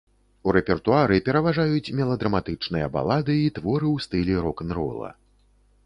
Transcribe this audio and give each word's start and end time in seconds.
У 0.47 0.53
рэпертуары 0.55 1.17
пераважаюць 1.27 1.93
меладраматычныя 2.01 2.87
балады 2.99 3.39
і 3.47 3.55
творы 3.59 3.87
ў 3.95 3.97
стылі 4.09 4.33
рок-н-рола. 4.49 5.17